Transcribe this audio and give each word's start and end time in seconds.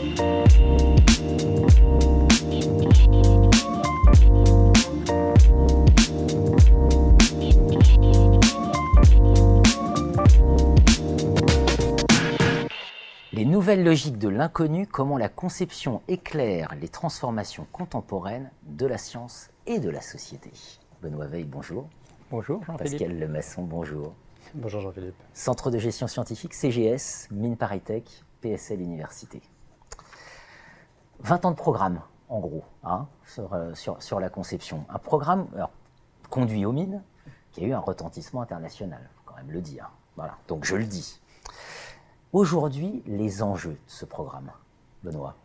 Les 0.00 0.06
nouvelles 13.44 13.84
logiques 13.84 14.18
de 14.18 14.28
l'inconnu, 14.28 14.86
comment 14.86 15.18
la 15.18 15.28
conception 15.28 16.00
éclaire 16.08 16.74
les 16.80 16.88
transformations 16.88 17.66
contemporaines 17.70 18.50
de 18.62 18.86
la 18.86 18.96
science 18.96 19.50
et 19.66 19.80
de 19.80 19.90
la 19.90 20.00
société. 20.00 20.50
Benoît 21.02 21.26
Veil, 21.26 21.44
bonjour. 21.44 21.88
Bonjour 22.30 22.64
Jean-Philippe. 22.64 22.92
Pascal 22.92 23.18
Lemasson, 23.18 23.62
bonjour. 23.64 24.14
Bonjour 24.54 24.80
Jean-Philippe. 24.80 25.14
Centre 25.34 25.70
de 25.70 25.78
gestion 25.78 26.06
scientifique, 26.06 26.54
CGS, 26.54 27.28
Mine 27.30 27.56
Paritech, 27.56 28.24
PSL 28.40 28.80
Université. 28.80 29.42
20 31.30 31.44
ans 31.44 31.50
de 31.52 31.56
programme, 31.56 32.00
en 32.28 32.40
gros, 32.40 32.64
hein, 32.82 33.06
sur, 33.24 33.54
euh, 33.54 33.72
sur, 33.76 34.18
la 34.18 34.28
conception. 34.28 34.84
Un 34.88 34.98
programme 34.98 35.46
conduit 36.28 36.66
aux 36.66 36.72
mines 36.72 37.04
qui 37.52 37.62
a 37.62 37.68
eu 37.68 37.72
un 37.72 37.78
retentissement 37.78 38.42
international, 38.42 38.98
il 39.00 39.14
faut 39.14 39.22
quand 39.26 39.36
même 39.36 39.52
le 39.52 39.60
dire. 39.60 39.92
Voilà, 40.16 40.34
donc 40.48 40.64
je 40.64 40.74
le 40.74 40.82
dis. 40.82 41.20
Aujourd'hui, 42.32 43.04
les 43.06 43.44
enjeux 43.44 43.74
de 43.74 43.78
ce 43.86 44.04
programme, 44.04 44.50
Benoît? 45.04 45.36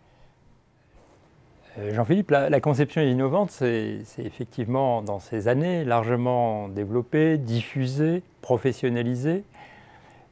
Euh, 1.77 1.93
Jean-Philippe, 1.93 2.31
la, 2.31 2.49
la, 2.49 2.59
conception 2.59 3.03
innovante, 3.03 3.51
c'est 3.51 4.01
effectivement 4.17 5.03
dans 5.03 5.19
ces 5.19 5.47
années 5.47 5.85
largement 5.85 6.67
développée, 6.67 7.37
diffusée, 7.37 8.23
professionnalisée, 8.41 9.43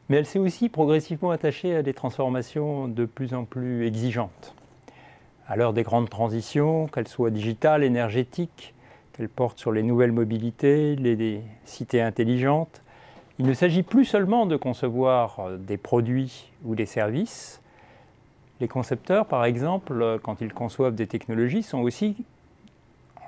mais 0.10 0.18
elle 0.18 0.26
s'est 0.26 0.40
aussi 0.40 0.68
progressivement 0.70 1.30
attachée 1.30 1.76
à 1.76 1.84
des 1.84 1.94
transformations 1.94 2.88
de 2.88 3.06
plus 3.06 3.36
en 3.36 3.46
plus 3.46 3.86
exigeantes. 3.86 4.56
À 5.48 5.58
l'heure 5.58 5.74
des 5.74 5.84
grandes 5.84 6.10
transitions, 6.10 6.88
qu'elles 6.88 7.08
soient 7.08 7.30
digitales, 7.30 7.84
énergétiques, 7.84 8.74
qu'elles 9.12 9.30
portent 9.30 9.60
sur 9.60 9.74
les 9.74 9.84
nouvelles 9.84 10.14
mobilités, 10.14 10.96
les, 10.96 11.42
cités 11.66 12.02
intelligentes, 12.02 12.82
il 13.40 13.46
ne 13.46 13.54
s'agit 13.54 13.84
plus 13.84 14.06
seulement 14.06 14.46
de 14.46 14.56
concevoir 14.56 15.50
des 15.60 15.78
produits 15.78 16.52
ou 16.64 16.76
des 16.76 16.86
services. 16.86 17.62
Les 18.62 18.68
concepteurs, 18.68 19.26
par 19.26 19.44
exemple, 19.44 20.20
quand 20.24 20.40
ils 20.40 20.54
conçoivent 20.54 20.96
des 20.96 21.08
technologies, 21.08 21.64
sont 21.64 21.80
aussi 21.80 22.16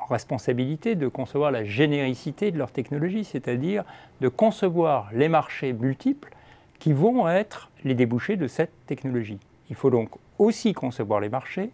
en 0.02 0.06
responsabilité 0.06 0.96
de 0.96 1.08
concevoir 1.08 1.52
la 1.52 1.66
généricité 1.66 2.52
de 2.52 2.58
leur 2.58 2.72
technologie, 2.72 3.26
c'est-à-dire 3.26 3.84
de 4.22 4.30
concevoir 4.30 5.10
les 5.12 5.28
marchés 5.28 5.74
multiples 5.74 6.32
qui 6.80 6.94
vont 6.94 7.28
être 7.28 7.70
les 7.84 7.96
débouchés 7.96 8.38
de 8.38 8.48
cette 8.48 8.72
technologie. 8.86 9.40
Il 9.70 9.76
faut 9.76 9.90
donc 9.90 10.10
aussi 10.38 10.74
concevoir 10.74 11.20
les 11.20 11.30
marchés, 11.30 11.72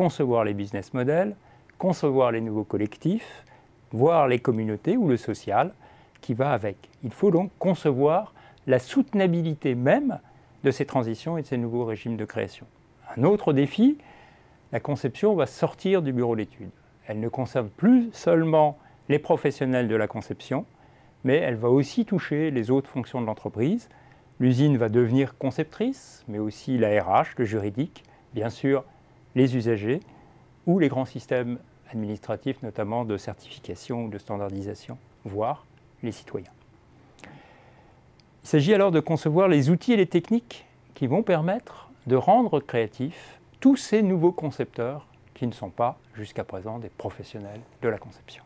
concevoir 0.00 0.44
les 0.44 0.54
business 0.54 0.94
models, 0.94 1.36
concevoir 1.76 2.32
les 2.32 2.40
nouveaux 2.40 2.64
collectifs, 2.64 3.44
voir 3.92 4.28
les 4.28 4.38
communautés 4.38 4.96
ou 4.96 5.06
le 5.08 5.18
social, 5.18 5.74
qui 6.22 6.32
va 6.32 6.52
avec. 6.52 6.88
Il 7.04 7.10
faut 7.10 7.30
donc 7.30 7.50
concevoir 7.58 8.32
la 8.66 8.78
soutenabilité 8.78 9.74
même 9.74 10.18
de 10.64 10.70
ces 10.70 10.86
transitions 10.86 11.36
et 11.36 11.42
de 11.42 11.46
ces 11.46 11.58
nouveaux 11.58 11.84
régimes 11.84 12.16
de 12.16 12.24
création. 12.24 12.64
Un 13.14 13.24
autre 13.24 13.52
défi, 13.52 13.98
la 14.72 14.80
conception 14.80 15.34
va 15.34 15.44
sortir 15.44 16.00
du 16.00 16.14
bureau 16.14 16.34
d'études. 16.34 16.70
Elle 17.06 17.20
ne 17.20 17.28
concerne 17.28 17.68
plus 17.68 18.08
seulement 18.14 18.78
les 19.10 19.18
professionnels 19.18 19.86
de 19.86 19.96
la 19.96 20.06
conception, 20.06 20.64
mais 21.24 21.36
elle 21.36 21.56
va 21.56 21.68
aussi 21.68 22.06
toucher 22.06 22.50
les 22.50 22.70
autres 22.70 22.88
fonctions 22.88 23.20
de 23.20 23.26
l'entreprise. 23.26 23.90
L'usine 24.38 24.78
va 24.78 24.88
devenir 24.88 25.36
conceptrice, 25.36 26.24
mais 26.26 26.38
aussi 26.38 26.78
la 26.78 27.02
RH, 27.02 27.34
le 27.36 27.44
juridique, 27.44 28.02
bien 28.32 28.48
sûr 28.48 28.82
les 29.34 29.56
usagers 29.56 30.00
ou 30.66 30.78
les 30.78 30.88
grands 30.88 31.04
systèmes 31.04 31.58
administratifs, 31.90 32.62
notamment 32.62 33.04
de 33.04 33.16
certification 33.16 34.04
ou 34.04 34.08
de 34.08 34.18
standardisation, 34.18 34.98
voire 35.24 35.66
les 36.02 36.12
citoyens. 36.12 36.52
Il 38.42 38.48
s'agit 38.48 38.74
alors 38.74 38.90
de 38.90 39.00
concevoir 39.00 39.48
les 39.48 39.70
outils 39.70 39.92
et 39.92 39.96
les 39.96 40.06
techniques 40.06 40.66
qui 40.94 41.06
vont 41.06 41.22
permettre 41.22 41.90
de 42.06 42.16
rendre 42.16 42.60
créatifs 42.60 43.40
tous 43.60 43.76
ces 43.76 44.02
nouveaux 44.02 44.32
concepteurs 44.32 45.06
qui 45.34 45.46
ne 45.46 45.52
sont 45.52 45.70
pas 45.70 45.98
jusqu'à 46.14 46.44
présent 46.44 46.78
des 46.78 46.88
professionnels 46.88 47.60
de 47.82 47.88
la 47.88 47.98
conception. 47.98 48.42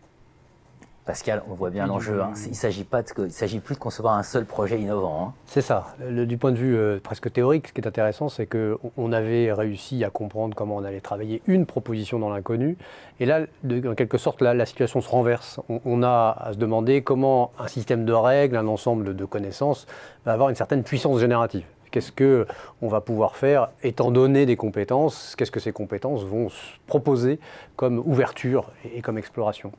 Pascal, 1.04 1.42
on 1.50 1.54
voit 1.54 1.68
bien 1.68 1.86
l'enjeu. 1.86 2.22
Hein. 2.22 2.32
Il 2.46 2.50
ne 2.50 2.54
s'agit 2.54 3.60
plus 3.60 3.74
de 3.74 3.78
concevoir 3.78 4.16
un 4.16 4.22
seul 4.22 4.46
projet 4.46 4.80
innovant. 4.80 5.26
Hein. 5.26 5.32
C'est 5.44 5.60
ça. 5.60 5.88
Le, 6.00 6.24
du 6.24 6.38
point 6.38 6.50
de 6.50 6.56
vue 6.56 6.74
euh, 6.76 6.98
presque 6.98 7.30
théorique, 7.30 7.68
ce 7.68 7.72
qui 7.74 7.82
est 7.82 7.86
intéressant, 7.86 8.30
c'est 8.30 8.46
qu'on 8.46 9.12
avait 9.12 9.52
réussi 9.52 10.02
à 10.02 10.08
comprendre 10.08 10.54
comment 10.56 10.76
on 10.76 10.84
allait 10.84 11.02
travailler 11.02 11.42
une 11.46 11.66
proposition 11.66 12.18
dans 12.18 12.30
l'inconnu. 12.30 12.78
Et 13.20 13.26
là, 13.26 13.40
de, 13.64 13.86
en 13.86 13.94
quelque 13.94 14.16
sorte, 14.16 14.40
là, 14.40 14.54
la 14.54 14.64
situation 14.64 15.02
se 15.02 15.08
renverse. 15.10 15.60
On, 15.68 15.82
on, 15.84 16.02
a 16.02 16.38
à 16.40 16.54
se 16.54 16.58
demander 16.58 17.02
comment 17.02 17.52
un 17.58 17.68
système 17.68 18.06
de 18.06 18.12
règles, 18.14 18.56
un 18.56 18.66
ensemble 18.66 19.14
de 19.14 19.24
connaissances, 19.26 19.86
va 20.24 20.32
avoir 20.32 20.48
une 20.48 20.56
certaine 20.56 20.84
puissance 20.84 21.20
générative. 21.20 21.64
Qu'est-ce 21.90 22.12
qu'on 22.12 22.88
va 22.88 23.02
pouvoir 23.02 23.36
faire 23.36 23.68
étant 23.82 24.10
donné 24.10 24.46
des 24.46 24.56
compétences 24.56 25.36
Qu'est-ce 25.36 25.52
que 25.52 25.60
ces 25.60 25.72
compétences 25.72 26.24
vont 26.24 26.48
proposer 26.86 27.38
comme 27.76 27.98
ouverture 27.98 28.72
et, 28.86 28.98
et 28.98 29.02
comme 29.02 29.18
exploration 29.18 29.70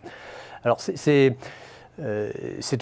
alors 0.65 0.81
c'est 0.81 1.37
euh, 2.01 2.31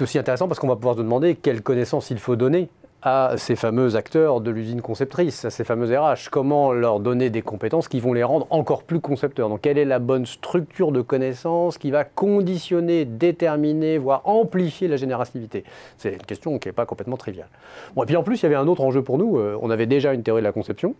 aussi 0.01 0.17
intéressant 0.17 0.47
parce 0.47 0.59
qu'on 0.59 0.67
va 0.67 0.75
pouvoir 0.75 0.95
se 0.95 1.01
demander 1.01 1.35
quelles 1.35 1.61
connaissances 1.61 2.09
il 2.09 2.17
faut 2.17 2.35
donner 2.35 2.69
à 3.05 3.33
ces 3.37 3.57
fameux 3.57 3.97
acteurs 3.97 4.39
de 4.39 4.49
l'usine 4.49 4.81
conceptrice, 4.81 5.43
à 5.43 5.49
ces 5.49 5.65
fameux 5.65 5.87
RH 5.97 6.29
Comment 6.31 6.71
leur 6.71 7.01
donner 7.01 7.29
des 7.29 7.41
compétences 7.41 7.89
qui 7.89 7.99
vont 7.99 8.13
les 8.13 8.23
rendre 8.23 8.47
encore 8.49 8.83
plus 8.83 9.01
concepteurs? 9.01 9.49
Donc, 9.49 9.61
quelle 9.61 9.77
est 9.77 9.85
la 9.85 9.99
bonne 9.99 10.25
structure 10.25 10.93
de 10.93 11.01
connaissances 11.01 11.77
qui 11.77 11.91
va 11.91 12.05
conditionner, 12.05 13.03
déterminer, 13.03 13.97
voire 13.97 14.21
amplifier 14.23 14.87
la 14.87 14.95
générativité 14.95 15.65
C'est 15.97 16.13
une 16.13 16.19
question 16.19 16.57
qui 16.59 16.69
n'est 16.69 16.73
pas 16.73 16.85
complètement 16.85 17.17
triviale. 17.17 17.49
Bon, 17.95 18.03
et 18.03 18.05
puis 18.05 18.15
en 18.15 18.23
plus, 18.23 18.41
il 18.41 18.43
y 18.43 18.45
avait 18.45 18.55
un 18.55 18.67
autre 18.67 18.81
enjeu 18.81 19.01
pour 19.03 19.17
nous. 19.17 19.37
Euh, 19.37 19.57
on 19.61 19.69
avait 19.69 19.85
déjà 19.85 20.13
une 20.13 20.23
théorie 20.23 20.41
de 20.41 20.47
la 20.47 20.53
conception. 20.53 20.95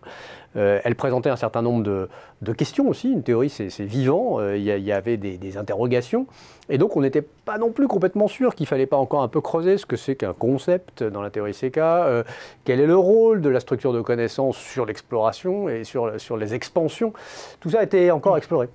Euh, 0.56 0.80
elle 0.84 0.96
présentait 0.96 1.30
un 1.30 1.36
certain 1.38 1.62
nombre 1.62 1.84
de, 1.84 2.54
questions 2.54 2.90
aussi. 2.90 3.12
Une 3.12 3.24
théorie, 3.24 3.50
c'est 3.50 3.68
vivant. 3.84 4.40
Euh, 4.40 4.58
il, 4.58 4.64
y, 4.64 4.92
avait 4.92 5.18
des, 5.18 5.58
interrogations. 5.58 6.28
Et 6.70 6.78
donc, 6.78 6.98
on 6.98 7.02
n'était 7.02 7.22
pas 7.22 7.58
non 7.58 7.72
plus 7.72 7.88
complètement 7.88 8.28
sûr 8.28 8.56
qu'il 8.56 8.68
fallait 8.68 8.86
pas 8.86 8.98
encore 8.98 9.22
un 9.22 9.28
peu 9.28 9.42
creuser 9.42 9.78
ce 9.78 9.86
que 9.86 9.96
c'est 9.96 10.16
qu'un 10.16 10.34
concept 10.34 11.04
dans 11.04 11.22
la 11.22 11.30
théorie 11.30 11.54
CK, 11.54 11.78
euh, 11.98 12.24
quel 12.64 12.80
est 12.80 12.88
le 12.88 12.98
rôle 12.98 13.42
de 13.42 13.50
la 13.50 13.60
structure 13.60 13.94
de 13.94 14.02
connaissance 14.02 14.58
sur 14.58 14.86
l'exploration 14.86 15.70
et 15.70 15.84
sur, 15.84 16.20
sur 16.20 16.38
les 16.38 16.54
expansions. 16.54 17.14
Tout 17.60 17.70
ça 17.70 17.80
a 17.80 17.84
été 17.84 18.12
encore 18.12 18.38
exploré. 18.38 18.70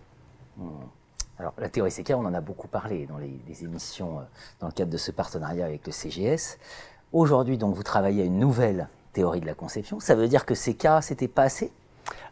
Mmh. 0.56 0.68
Alors, 1.38 1.54
la 1.58 1.68
théorie 1.68 1.92
CK, 1.92 2.14
on 2.16 2.26
en 2.26 2.34
a 2.34 2.40
beaucoup 2.40 2.66
parlé 2.66 3.06
dans 3.06 3.18
les, 3.18 3.64
émissions, 3.64 4.20
dans 4.58 4.66
le 4.66 4.72
cadre 4.72 4.90
de 4.90 4.96
ce 4.96 5.12
partenariat 5.12 5.66
avec 5.66 5.86
le 5.86 5.92
CGS. 5.92 6.58
Aujourd'hui, 7.12 7.58
donc, 7.58 7.76
vous 7.76 7.84
travaillez 7.84 8.22
à 8.22 8.24
une 8.24 8.40
nouvelle 8.40 8.88
théorie 9.12 9.40
de 9.40 9.46
la 9.46 9.54
conception. 9.54 10.00
Ça 10.00 10.16
veut 10.16 10.26
dire 10.26 10.44
que 10.44 10.54
CK, 10.54 11.00
c'était 11.00 11.28
pas 11.28 11.44
assez? 11.44 11.70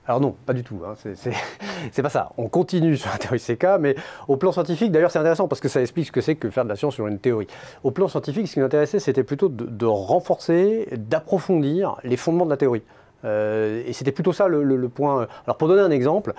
Alors 0.07 0.21
non, 0.21 0.37
pas 0.47 0.53
du 0.53 0.63
tout. 0.63 0.83
Hein. 0.87 0.95
C'est 1.93 2.03
pas 2.03 2.09
ça. 2.09 2.31
On 2.39 2.49
continue 2.49 2.97
sur 2.97 3.11
la 3.11 3.19
théorie 3.19 3.41
CK, 3.41 3.67
mais 3.81 3.97
au 4.29 4.37
plan 4.37 4.53
scientifique, 4.53 4.93
d'ailleurs 4.93 5.11
c'est 5.11 5.19
intéressant 5.19 5.49
parce 5.49 5.61
que 5.61 5.69
ça 5.69 5.81
explique 5.81 6.07
ce 6.07 6.13
que 6.13 6.21
c'est 6.21 6.37
que 6.37 6.49
faire 6.51 6.65
de 6.65 6.69
la 6.69 6.77
science 6.77 6.95
sur 6.95 7.07
une 7.07 7.19
théorie. 7.19 7.49
Au 7.83 7.91
plan 7.91 8.09
scientifique, 8.09 8.47
ce 8.47 8.55
qui 8.55 8.61
m'intéressait, 8.61 9.01
c'était 9.01 9.25
plutôt 9.25 9.49
de, 9.49 9.65
de 9.65 9.87
renforcer, 9.87 10.89
d'approfondir 10.93 11.97
les 12.05 12.17
fondements 12.17 12.45
de 12.45 12.51
la 12.51 12.57
théorie. 12.57 12.83
Euh, 13.25 13.83
et 13.87 13.93
c'était 13.93 14.13
plutôt 14.13 14.33
ça 14.33 14.47
le, 14.47 14.63
le, 14.63 14.77
le, 14.77 14.89
point. 14.89 15.27
Alors 15.45 15.57
pour 15.57 15.69
donner 15.69 15.83
un 15.83 15.91
exemple, 15.91 16.35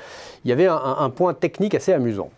il 0.45 0.49
y 0.49 0.51
avait 0.53 0.67
un, 0.67 0.95
un 0.99 1.09
point 1.09 1.33
technique 1.33 1.75
assez 1.75 1.91
amusant. 1.91 2.29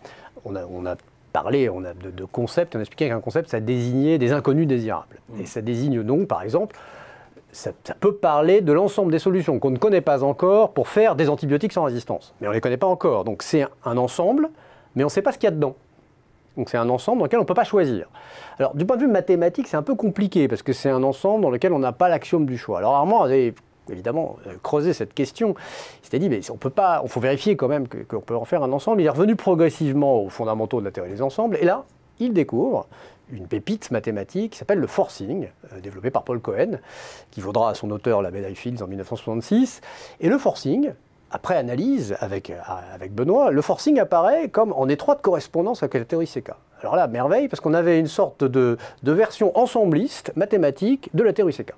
On 0.45 0.55
a, 0.55 0.65
on 0.65 0.85
a 0.85 0.95
parlé 1.31 1.69
on 1.69 1.83
a 1.83 1.93
de, 1.93 2.09
de 2.09 2.25
concept, 2.25 2.75
on 2.75 2.79
a 2.79 2.81
expliqué 2.81 3.09
qu'un 3.09 3.19
concept, 3.19 3.49
ça 3.49 3.59
désignait 3.59 4.17
des 4.17 4.31
inconnus 4.31 4.67
désirables. 4.67 5.19
Mmh. 5.29 5.41
Et 5.41 5.45
ça 5.45 5.61
désigne 5.61 6.03
donc, 6.03 6.27
par 6.27 6.41
exemple, 6.41 6.75
ça, 7.51 7.71
peut 7.99 8.15
parler 8.15 8.61
de 8.61 8.71
l'ensemble 8.71 9.11
des 9.11 9.19
solutions 9.19 9.59
qu'on 9.59 9.71
ne 9.71 9.77
connaît 9.77 10.01
pas 10.01 10.23
encore 10.23 10.71
pour 10.71 10.87
faire 10.87 11.15
des 11.15 11.29
antibiotiques 11.29 11.73
sans 11.73 11.83
résistance. 11.83 12.33
Mais 12.39 12.47
on 12.47 12.51
ne 12.51 12.55
les 12.55 12.61
connaît 12.61 12.77
pas 12.77 12.87
encore. 12.87 13.23
Donc 13.23 13.43
c'est 13.43 13.65
un 13.85 13.97
ensemble, 13.97 14.49
mais 14.95 15.03
on 15.03 15.07
ne 15.07 15.11
sait 15.11 15.21
pas 15.21 15.31
ce 15.31 15.37
qu'il 15.37 15.47
y 15.47 15.51
a 15.51 15.55
dedans. 15.55 15.75
Donc 16.57 16.69
c'est 16.69 16.77
un 16.77 16.89
ensemble 16.89 17.19
dans 17.19 17.25
lequel 17.25 17.39
on 17.39 17.43
ne 17.43 17.47
peut 17.47 17.53
pas 17.53 17.63
choisir. 17.63 18.07
Alors 18.59 18.75
du 18.75 18.85
point 18.85 18.97
de 18.97 19.01
vue 19.01 19.07
mathématique, 19.07 19.67
c'est 19.67 19.77
un 19.77 19.83
peu 19.83 19.95
compliqué 19.95 20.47
parce 20.47 20.61
que 20.61 20.73
c'est 20.73 20.89
un 20.89 21.03
ensemble 21.03 21.41
dans 21.41 21.49
lequel 21.49 21.73
on 21.73 21.79
n'a 21.79 21.91
pas 21.91 22.09
l'axiome 22.09 22.45
du 22.45 22.57
choix. 22.57 22.79
Alors 22.79 22.95
Armand 22.95 23.23
avait 23.23 23.53
évidemment 23.91 24.37
euh, 24.47 24.53
creusé 24.61 24.93
cette 24.93 25.13
question. 25.13 25.55
Il 26.01 26.05
s'était 26.05 26.19
dit, 26.19 26.29
mais 26.29 26.41
on 26.51 26.57
peut 26.57 26.69
pas, 26.69 27.01
il 27.03 27.09
faut 27.09 27.19
vérifier 27.19 27.55
quand 27.55 27.67
même 27.67 27.87
qu'on 27.87 28.21
peut 28.21 28.35
en 28.35 28.45
faire 28.45 28.63
un 28.63 28.71
ensemble. 28.71 29.01
Il 29.01 29.05
est 29.05 29.09
revenu 29.09 29.35
progressivement 29.35 30.21
aux 30.21 30.29
fondamentaux 30.29 30.79
de 30.79 30.85
la 30.85 30.91
théorie 30.91 31.11
des 31.11 31.21
ensembles. 31.21 31.57
Et 31.59 31.65
là, 31.65 31.85
il 32.19 32.33
découvre 32.33 32.87
une 33.31 33.47
pépite 33.47 33.91
mathématique 33.91 34.53
qui 34.53 34.57
s'appelle 34.57 34.79
le 34.79 34.87
forcing, 34.87 35.49
euh, 35.73 35.79
développé 35.79 36.09
par 36.09 36.23
Paul 36.23 36.39
Cohen, 36.39 36.79
qui 37.31 37.41
vaudra 37.41 37.69
à 37.69 37.73
son 37.73 37.91
auteur 37.91 38.21
la 38.21 38.31
médaille 38.31 38.55
Fields 38.55 38.81
en 38.83 38.87
1966. 38.87 39.81
Et 40.19 40.29
le 40.29 40.37
forcing, 40.37 40.91
après 41.31 41.55
analyse 41.55 42.15
avec, 42.19 42.49
euh, 42.49 42.57
avec 42.93 43.13
Benoît, 43.13 43.51
le 43.51 43.61
forcing 43.61 43.99
apparaît 43.99 44.49
comme 44.49 44.73
en 44.73 44.87
étroite 44.89 45.21
correspondance 45.21 45.83
avec 45.83 45.93
la 45.93 46.05
théorie 46.05 46.27
CK. 46.27 46.51
Alors 46.81 46.95
là, 46.95 47.07
merveille, 47.07 47.47
parce 47.47 47.59
qu'on 47.59 47.73
avait 47.73 47.99
une 47.99 48.07
sorte 48.07 48.43
de, 48.43 48.77
de 49.03 49.11
version 49.11 49.57
ensembliste 49.57 50.31
mathématique 50.35 51.09
de 51.13 51.23
la 51.23 51.33
théorie 51.33 51.53
CK. 51.53 51.73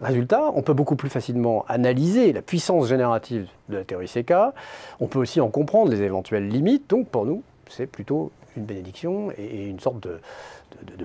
Résultat, 0.00 0.50
on 0.54 0.62
peut 0.62 0.72
beaucoup 0.72 0.96
plus 0.96 1.10
facilement 1.10 1.64
analyser 1.68 2.32
la 2.32 2.40
puissance 2.40 2.88
générative 2.88 3.48
de 3.68 3.76
la 3.76 3.84
théorie 3.84 4.08
CK, 4.08 4.32
on 4.98 5.06
peut 5.08 5.18
aussi 5.18 5.42
en 5.42 5.48
comprendre 5.48 5.90
les 5.90 6.00
éventuelles 6.00 6.48
limites, 6.48 6.88
donc 6.88 7.08
pour 7.08 7.26
nous, 7.26 7.42
c'est 7.68 7.86
plutôt 7.86 8.30
une 8.56 8.64
bénédiction 8.64 9.30
et 9.36 9.66
une 9.66 9.78
sorte 9.78 10.00
de, 10.00 10.18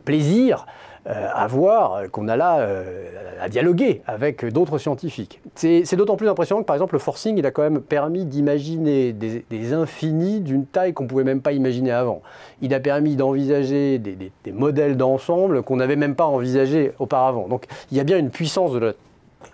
plaisir 0.03 0.65
euh, 1.07 1.27
à 1.35 1.45
voir 1.45 2.09
qu'on 2.09 2.27
a 2.27 2.35
là 2.35 2.61
euh, 2.61 3.09
à 3.39 3.47
dialoguer 3.47 4.01
avec 4.07 4.43
d'autres 4.43 4.79
scientifiques. 4.79 5.39
C'est 5.53 5.95
d'autant 5.95 6.15
plus 6.15 6.27
impressionnant 6.27 6.61
que 6.61 6.65
par 6.65 6.75
exemple 6.75 6.95
le 6.95 6.99
forcing, 6.99 7.37
il 7.37 7.45
a 7.45 7.51
quand 7.51 7.61
même 7.61 7.79
permis 7.79 8.25
d'imaginer 8.25 9.13
des, 9.13 9.73
infinis 9.73 10.41
d'une 10.41 10.65
taille 10.65 10.93
qu'on 10.93 11.03
ne 11.03 11.09
pouvait 11.09 11.23
même 11.23 11.41
pas 11.41 11.51
imaginer 11.51 11.91
avant. 11.91 12.23
Il 12.63 12.73
a 12.73 12.79
permis 12.79 13.15
d'envisager 13.15 13.99
des, 13.99 14.51
modèles 14.51 14.97
d'ensemble 14.97 15.61
qu'on 15.61 15.75
n'avait 15.75 15.95
même 15.95 16.15
pas 16.15 16.25
envisagé 16.25 16.93
auparavant. 16.97 17.47
Donc 17.47 17.65
il 17.91 17.97
y 17.97 17.99
a 17.99 18.03
bien 18.03 18.17
une 18.17 18.31
puissance 18.31 18.71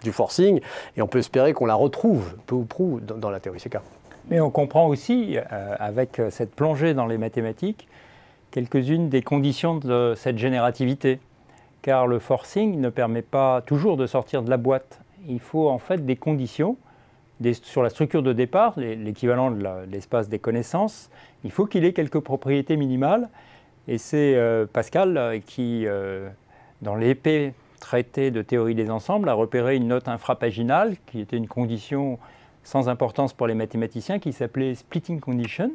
du 0.03 0.11
forcing 0.13 0.61
et 0.95 1.01
on 1.01 1.07
peut 1.07 1.19
espérer 1.19 1.51
qu'on 1.51 1.65
la 1.65 1.75
retrouve 1.75 2.33
peu 2.45 2.55
ou 2.55 2.63
prou 2.63 3.01
dans, 3.01 3.17
dans 3.17 3.29
la 3.29 3.41
théorie 3.41 3.59
CK. 3.59 3.79
Mais 4.29 4.39
on 4.39 4.51
comprend 4.51 4.87
aussi, 4.87 5.35
euh, 5.37 5.75
avec 5.79 6.21
cette 6.29 6.55
plongée 6.55 6.93
dans 6.93 7.07
les 7.07 7.17
mathématiques, 7.17 7.89
quelques-unes 8.51 9.09
des 9.09 9.21
conditions 9.21 9.77
de 9.77 10.13
cette 10.15 10.37
générativité. 10.37 11.19
Car 11.81 12.05
le 12.05 12.19
forcing 12.19 12.79
ne 12.79 12.89
permet 12.89 13.23
pas 13.23 13.61
toujours 13.61 13.97
de 13.97 14.05
sortir 14.05 14.43
de 14.43 14.49
la 14.49 14.57
boîte. 14.57 15.01
Il 15.27 15.39
faut 15.39 15.69
en 15.69 15.79
fait 15.79 16.05
des 16.05 16.15
conditions 16.15 16.77
sur 17.63 17.81
la 17.81 17.89
structure 17.89 18.21
de 18.21 18.33
départ, 18.33 18.75
l'équivalent 18.77 19.49
de 19.49 19.65
l'espace 19.89 20.29
des 20.29 20.37
connaissances. 20.37 21.09
Il 21.43 21.51
faut 21.51 21.65
qu'il 21.65 21.85
ait 21.85 21.93
quelques 21.93 22.19
propriétés 22.19 22.77
minimales. 22.77 23.29
Et 23.87 23.97
c'est 23.97 24.35
euh, 24.35 24.67
Pascal 24.71 25.17
euh, 25.17 25.39
qui, 25.43 25.87
dans 26.83 26.95
l'épée 26.95 27.53
traité 27.79 28.29
de 28.29 28.43
théorie 28.43 28.75
des 28.75 28.91
ensembles, 28.91 29.27
a 29.27 29.33
repéré 29.33 29.75
une 29.75 29.87
note 29.87 30.07
infrapaginale 30.07 30.95
qui 31.07 31.19
était 31.19 31.35
une 31.35 31.47
condition 31.47 32.19
sans 32.63 32.89
importance 32.89 33.33
pour 33.33 33.47
les 33.47 33.55
mathématiciens 33.55 34.19
qui 34.19 34.33
s'appelait 34.33 34.75
splitting 34.75 35.19
condition 35.19 35.71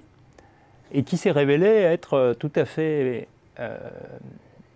et 0.92 1.02
qui 1.02 1.16
s'est 1.16 1.30
révélée 1.30 1.66
être 1.66 2.14
euh, 2.14 2.34
tout 2.34 2.52
à 2.54 2.64
fait 2.64 3.28
euh, 3.58 3.76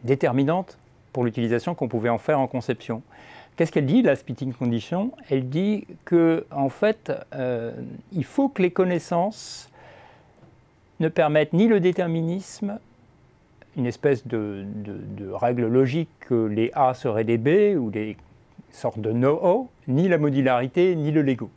déterminante 0.05 0.79
pour 1.13 1.25
l'utilisation 1.25 1.75
qu'on 1.75 1.89
pouvait 1.89 2.09
en 2.09 2.19
faire 2.19 2.41
en 2.41 2.47
conception. 2.47 3.03
Qu'est-ce 3.57 3.73
qu'elle 3.73 3.87
dit, 3.87 4.03
la 4.03 4.17
splitting 4.17 4.53
condition? 4.53 5.13
Elle 5.29 5.49
dit 5.49 5.87
que, 6.05 6.47
en 6.51 6.69
fait, 6.69 7.13
euh, 7.35 7.73
il 8.13 8.25
faut 8.25 8.49
que 8.49 8.63
les 8.63 8.71
connaissances 8.71 9.69
ne 10.99 11.09
permettent 11.09 11.53
ni 11.53 11.67
le 11.67 11.81
déterminisme, 11.81 12.79
une 13.77 13.87
espèce 13.87 14.27
de, 14.27 14.65
de 14.65 15.31
règle 15.31 15.67
logique 15.67 16.09
que 16.21 16.47
les 16.47 16.71
A 16.75 16.95
seraient 16.95 17.25
des 17.25 17.39
B 17.39 17.79
ou 17.79 17.91
des 17.91 18.17
sortes 18.71 19.01
de 19.01 19.13
no-O, 19.13 19.69
ni 19.89 20.09
la 20.09 20.19
modularité, 20.19 20.97
ni 20.97 21.11
le 21.11 21.23
Lego. 21.23 21.51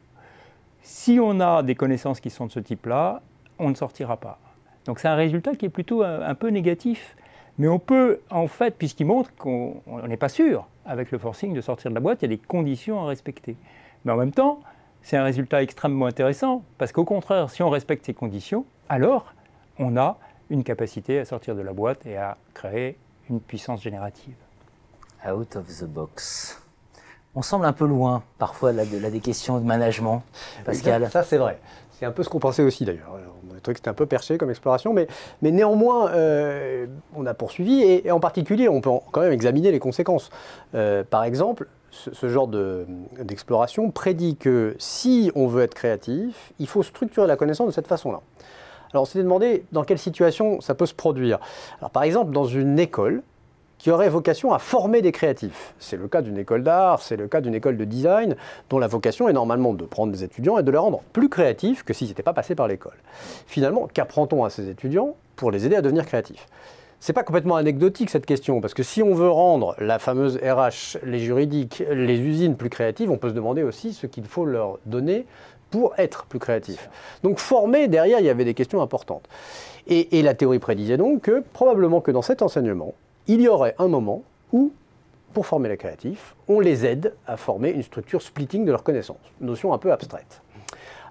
Si 0.82 1.20
on 1.22 1.40
a 1.40 1.64
des 1.64 1.76
connaissances 1.76 2.20
qui 2.20 2.30
sont 2.30 2.48
de 2.48 2.52
ce 2.52 2.60
type-là, 2.60 3.22
on 3.60 3.70
ne 3.70 3.76
sortira 3.76 4.18
pas. 4.18 4.40
Donc 4.86 5.00
c'est 5.00 5.08
un 5.08 5.16
résultat 5.16 5.56
qui 5.56 5.66
est 5.66 5.70
plutôt 5.70 6.04
un, 6.04 6.36
peu 6.36 6.50
négatif. 6.50 7.16
Mais 7.58 7.68
on 7.68 7.80
peut, 7.80 8.20
en 8.30 8.48
fait, 8.48 8.76
puisqu'il 8.78 9.06
montre 9.06 9.34
qu'on 9.36 9.82
n'est 10.08 10.18
pas 10.18 10.30
sûr 10.30 10.68
avec 10.86 11.12
le 11.12 11.18
forcing 11.18 11.54
de 11.54 11.62
sortir 11.62 11.92
de 11.92 11.96
la 11.96 12.02
boîte, 12.02 12.22
il 12.22 12.26
y 12.26 12.34
a 12.34 12.36
des 12.36 12.42
conditions 12.42 13.02
à 13.04 13.08
respecter. 13.08 13.56
Mais 14.06 14.12
en 14.12 14.18
même 14.18 14.32
temps, 14.32 14.60
c'est 15.02 15.18
un 15.18 15.24
résultat 15.24 15.62
extrêmement 15.62 16.08
intéressant, 16.08 16.64
parce 16.78 16.92
qu'au 16.92 17.06
contraire, 17.06 17.50
si 17.50 17.62
on 17.62 17.70
respecte 17.70 18.06
ces 18.06 18.14
conditions, 18.14 18.66
alors 18.90 19.34
on 19.78 19.98
a 19.98 20.18
une 20.50 20.64
capacité 20.64 21.20
à 21.20 21.26
sortir 21.26 21.56
de 21.56 21.62
la 21.62 21.74
boîte 21.74 22.06
et 22.06 22.18
à 22.18 22.38
créer 22.54 22.98
une 23.30 23.40
puissance 23.40 23.82
générative. 23.82 24.36
Out 25.26 25.56
of 25.56 25.68
the 25.68 25.86
box 25.86 26.64
on 27.36 27.42
semble 27.42 27.66
un 27.66 27.74
peu 27.74 27.86
loin 27.86 28.24
parfois 28.38 28.72
là, 28.72 28.86
de, 28.86 28.98
des 29.10 29.20
questions 29.20 29.60
de 29.60 29.66
management. 29.66 30.24
Pascal. 30.66 31.10
Ça, 31.12 31.24
c'est 31.24 31.38
vrai. 31.38 31.60
C'est 31.92 32.06
un 32.06 32.12
peu 32.12 32.24
ce 32.24 32.30
qu'on 32.30 32.40
pensait 32.40 32.64
aussi 32.64 32.86
d'ailleurs. 32.86 33.18
Trouvé 33.64 33.74
que 33.74 33.80
c'était 33.80 33.90
un 33.90 33.94
peu 33.94 34.06
perché 34.06 34.38
comme 34.38 34.50
exploration, 34.50 34.94
mais, 34.94 35.08
mais 35.42 35.52
néanmoins, 35.52 36.12
euh, 36.12 36.86
on 37.16 37.26
a 37.26 37.34
poursuivi 37.34 37.82
et, 37.82 38.12
en 38.12 38.20
particulier, 38.20 38.70
on 38.70 38.82
peut 38.82 38.92
quand 39.12 39.22
même 39.22 39.32
examiner 39.32 39.72
les 39.72 39.80
conséquences. 39.80 40.30
Euh, 40.76 41.04
par 41.10 41.24
exemple, 41.24 41.68
ce, 41.92 42.28
genre 42.28 42.48
d'exploration 43.20 43.92
prédit 43.92 44.36
que 44.36 44.76
si 44.80 45.32
on 45.36 45.48
veut 45.48 45.64
être 45.64 45.76
créatif, 45.76 46.54
il 46.60 46.68
faut 46.68 46.84
structurer 46.84 47.28
la 47.28 47.38
connaissance 47.38 47.68
de 47.68 47.72
cette 47.72 47.88
façon-là. 47.88 48.22
Alors, 48.92 49.04
on 49.04 49.06
s'était 49.06 49.24
demandé 49.24 49.66
dans 49.72 49.84
quelle 49.84 49.98
situation 49.98 50.62
ça 50.62 50.76
peut 50.76 50.86
se 50.86 50.94
produire. 50.94 51.40
Alors, 51.80 51.92
par 51.92 52.04
exemple, 52.04 52.32
dans 52.32 52.46
une 52.46 52.80
école, 52.80 53.24
qui 53.84 53.92
aurait 53.92 54.08
vocation 54.08 54.54
à 54.54 54.60
former 54.60 55.02
des 55.02 55.12
créatifs. 55.12 55.74
C'est 55.78 55.98
le 55.98 56.08
cas 56.08 56.22
d'une 56.22 56.38
école 56.38 56.64
d'art, 56.64 57.02
c'est 57.02 57.18
le 57.18 57.28
cas 57.28 57.42
d'une 57.42 57.54
école 57.54 57.76
de 57.76 57.84
design, 57.84 58.38
dont 58.70 58.80
la 58.80 58.88
vocation 58.88 59.28
est 59.28 59.34
normalement 59.34 59.74
de 59.74 59.84
prendre 59.84 60.14
des 60.14 60.24
étudiants 60.24 60.58
et 60.58 60.64
de 60.64 60.72
les 60.72 60.78
rendre 60.78 61.02
plus 61.12 61.28
créatifs 61.28 61.84
que 61.84 61.92
s'ils 61.92 62.08
n'étaient 62.08 62.24
pas 62.24 62.32
passés 62.32 62.56
par 62.56 62.70
l'école. 62.70 62.96
Finalement, 63.46 63.90
qu'apprend-on 63.94 64.46
à 64.46 64.50
ces 64.50 64.70
étudiants 64.70 65.18
pour 65.36 65.52
les 65.52 65.66
aider 65.66 65.76
à 65.76 65.82
devenir 65.82 66.06
créatifs? 66.06 66.48
C'est 67.02 67.12
pas 67.12 67.24
complètement 67.24 67.58
anecdotique 67.58 68.10
cette 68.10 68.26
question, 68.26 68.62
parce 68.62 68.74
que 68.74 68.84
si 68.84 69.04
on 69.04 69.14
veut 69.14 69.30
rendre 69.30 69.76
la 69.80 70.00
fameuse 70.00 70.38
RH, 70.38 71.00
les 71.04 71.20
juridiques, 71.20 71.84
les 71.92 72.18
usines 72.22 72.56
plus 72.56 72.70
créatives, 72.70 73.12
on 73.12 73.18
peut 73.18 73.28
se 73.28 73.34
demander 73.34 73.64
aussi 73.64 73.92
ce 73.92 74.08
qu'il 74.08 74.24
faut 74.24 74.46
leur 74.46 74.80
donner 74.86 75.26
pour 75.72 75.94
être 75.98 76.24
plus 76.28 76.40
créatifs. 76.40 76.90
Donc 77.22 77.38
former, 77.38 77.90
derrière, 77.90 78.22
il 78.22 78.26
y 78.26 78.30
avait 78.30 78.46
des 78.46 78.54
questions 78.54 78.82
importantes. 78.82 79.28
Et, 79.88 80.20
et 80.20 80.22
la 80.22 80.36
théorie 80.36 80.60
prédisait 80.60 80.96
donc 80.96 81.24
que 81.24 81.44
probablement 81.52 82.00
que 82.00 82.12
dans 82.12 82.22
cet 82.22 82.42
enseignement, 82.42 82.94
il 83.28 83.42
y 83.42 83.48
aurait 83.48 83.76
un 83.80 83.88
moment 83.88 84.24
où, 84.52 84.72
pour 85.34 85.46
former 85.46 85.70
les 85.70 85.78
créatifs, 85.78 86.36
on 86.48 86.60
les 86.60 86.86
aide 86.86 87.14
à 87.28 87.38
former 87.38 87.70
une 87.72 87.84
structure 87.84 88.22
splitting 88.22 88.66
de 88.66 88.72
leurs 88.72 88.84
connaissances, 88.84 89.18
notion 89.42 89.74
un 89.74 89.78
peu 89.78 89.92
abstraite. 89.92 90.42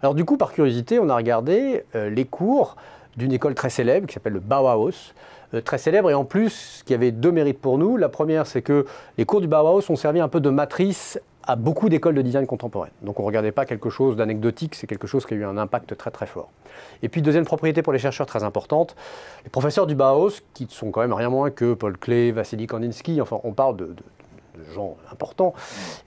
Alors 0.03 0.15
du 0.15 0.25
coup, 0.25 0.37
par 0.37 0.53
curiosité, 0.53 0.99
on 0.99 1.09
a 1.09 1.17
regardé 1.17 1.85
euh, 1.95 2.11
les 2.11 2.25
cours 2.25 2.77
d'une 3.17 3.33
école 3.33 3.55
très 3.55 3.71
célèbre 3.71 4.07
qui 4.07 4.15
s'appelle 4.15 4.33
le 4.33 4.41
Bauhaus, 4.41 5.13
très 5.61 5.79
célèbre 5.79 6.11
et 6.11 6.15
en 6.15 6.25
plus 6.25 6.83
qui 6.87 6.95
avait 6.95 7.11
deux 7.11 7.33
mérites 7.33 7.61
pour 7.61 7.79
nous. 7.79 7.97
La 7.97 8.09
première, 8.09 8.47
c'est 8.47 8.63
que 8.63 8.87
les 9.19 9.25
cours 9.25 9.41
du 9.41 9.49
Bauhaus 9.49 9.91
ont 9.91 9.97
servi 9.97 10.21
un 10.21 10.29
peu 10.29 10.41
de 10.41 10.51
matrice 10.51 11.19
à 11.45 11.57
beaucoup 11.57 11.89
d'écoles 11.89 12.15
de 12.15 12.23
design 12.23 12.47
contemporaines. 12.47 12.93
Donc 13.03 13.19
on 13.19 13.23
ne 13.23 13.27
regardait 13.27 13.53
pas 13.53 13.67
quelque 13.67 13.91
chose 13.91 14.17
d'anecdotique, 14.17 14.75
c'est 14.75 14.87
quelque 14.87 15.07
chose 15.07 15.27
qui 15.27 15.35
a 15.35 15.37
eu 15.37 15.45
un 15.45 15.59
impact 15.59 15.97
très 15.97 16.11
très 16.11 16.27
fort. 16.27 16.51
Et 17.03 17.09
puis 17.09 17.21
deuxième 17.21 17.45
propriété 17.45 17.83
pour 17.83 17.93
les 17.93 17.99
chercheurs 17.99 18.27
très 18.27 18.45
importante, 18.45 18.95
les 19.45 19.51
professeurs 19.51 19.87
du 19.87 19.95
Bauhaus, 19.95 20.41
qui 20.55 20.67
sont 20.71 20.91
quand 20.91 21.01
même 21.01 21.13
rien 21.13 21.31
moins 21.31 21.51
que 21.51 21.75
Paul 21.75 21.99
Klee, 21.99 22.31
Vassili 22.31 22.67
Kandinsky, 22.67 23.21
enfin 23.21 23.41
on 23.43 23.53
parle 23.53 23.77
de 23.77 23.95
gens 24.75 24.97
importants 25.11 25.55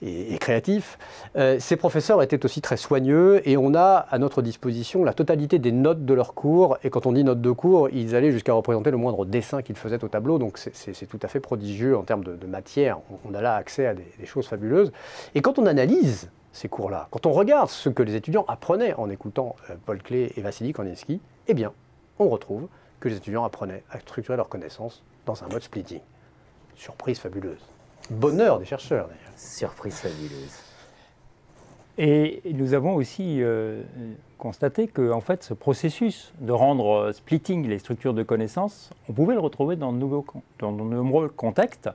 et, 0.02 0.38
créatifs. 0.38 0.98
Euh, 1.36 1.58
ces 1.60 1.76
professeurs 1.76 2.22
étaient 2.22 2.44
aussi 2.46 2.62
très 2.62 2.78
soigneux 2.78 3.48
et 3.48 3.58
on 3.58 3.74
a 3.74 4.06
à 4.10 4.18
notre 4.18 4.42
disposition 4.42 5.04
la 5.04 5.14
totalité 5.14 5.60
des 5.60 5.72
notes 5.72 6.06
de 6.06 6.14
leurs 6.14 6.34
cours. 6.34 6.78
Et 6.84 6.90
quand 6.90 7.06
on 7.06 7.12
dit 7.12 7.24
notes 7.24 7.42
de 7.42 7.52
cours, 7.52 7.90
ils 7.90 8.16
allaient 8.16 8.32
jusqu'à 8.32 8.54
représenter 8.54 8.92
le 8.92 8.98
moindre 8.98 9.26
dessin 9.26 9.62
qu'ils 9.62 9.76
faisaient 9.76 10.04
au 10.04 10.08
tableau. 10.08 10.38
Donc 10.40 10.58
c'est 10.58 11.06
tout 11.08 11.20
à 11.22 11.28
fait 11.28 11.40
prodigieux 11.40 11.98
en 11.98 12.04
termes 12.04 12.24
de, 12.24 12.46
matière. 12.46 13.00
On, 13.28 13.34
a 13.34 13.42
là 13.42 13.56
accès 13.56 13.88
à 13.88 13.94
des, 13.94 14.26
choses 14.26 14.48
fabuleuses. 14.48 14.92
Et 15.34 15.42
quand 15.42 15.60
on 15.60 15.66
analyse 15.66 16.30
ces 16.54 16.70
cours-là, 16.70 17.08
quand 17.12 17.26
on 17.26 17.32
regarde 17.32 17.70
ce 17.70 17.90
que 17.90 18.04
les 18.04 18.16
étudiants 18.16 18.46
apprenaient 18.48 18.94
en 18.94 19.10
écoutant 19.10 19.56
euh, 19.70 19.76
Paul 19.86 20.02
Klee 20.02 20.32
et 20.36 20.42
Vassili 20.42 20.74
Kandinsky, 20.74 21.20
eh 21.48 21.54
bien, 21.54 21.74
on 22.20 22.30
retrouve 22.30 22.68
que 23.00 23.10
les 23.10 23.18
étudiants 23.18 23.44
apprenaient 23.44 23.84
à 23.92 24.00
structurer 24.00 24.38
leurs 24.38 24.50
connaissances 24.50 25.04
dans 25.26 25.44
un 25.44 25.48
mode 25.48 25.64
splitting. 25.64 26.00
Surprise 26.76 27.20
fabuleuse. 27.20 27.75
Bonheur 28.10 28.60
des 28.60 28.66
chercheurs, 28.66 29.08
d'ailleurs. 29.08 29.34
Surprise 29.36 29.96
fabuleuse. 29.96 30.66
Et 31.98 32.42
nous 32.54 32.74
avons 32.74 32.94
aussi 32.96 33.42
euh, 33.42 33.82
constaté 34.38 34.88
que 34.88 35.12
en 35.14 35.22
fait, 35.22 35.44
ce 35.44 35.54
processus 35.54 36.34
de 36.40 36.52
rendre 36.52 36.90
euh, 36.90 37.14
splitting 37.14 37.68
les 37.68 37.80
structures 37.80 38.14
de 38.14 38.24
connaissances, 38.24 38.90
on 39.10 39.14
pouvait 39.14 39.34
le 39.34 39.40
retrouver 39.40 39.78
dans 39.78 39.94
de, 39.94 40.00
nombreux 40.60 41.30
contextes. 41.30 41.90